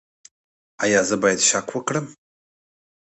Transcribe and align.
ایا 0.83 1.01
زه 1.09 1.15
باید 1.21 1.39
شک 1.49 1.67
وکړم؟ 1.71 2.05